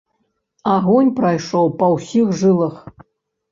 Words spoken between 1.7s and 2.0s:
па